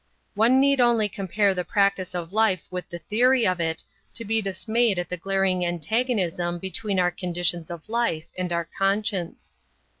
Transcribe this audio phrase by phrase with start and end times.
[0.33, 3.83] One need only compare the practice of life with the theory of it,
[4.15, 9.51] to be dismayed at the glaring antagonism between our conditions of life and our conscience.